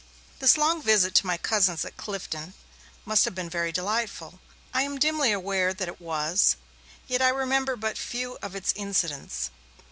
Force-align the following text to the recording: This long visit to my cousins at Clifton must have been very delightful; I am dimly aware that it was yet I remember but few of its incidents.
This 0.39 0.57
long 0.57 0.81
visit 0.81 1.13
to 1.13 1.27
my 1.27 1.37
cousins 1.37 1.85
at 1.85 1.95
Clifton 1.95 2.55
must 3.05 3.23
have 3.25 3.35
been 3.35 3.51
very 3.51 3.71
delightful; 3.71 4.39
I 4.73 4.81
am 4.81 4.97
dimly 4.97 5.31
aware 5.31 5.75
that 5.75 5.87
it 5.87 6.01
was 6.01 6.55
yet 7.05 7.21
I 7.21 7.29
remember 7.29 7.75
but 7.75 7.99
few 7.99 8.39
of 8.41 8.55
its 8.55 8.73
incidents. 8.75 9.51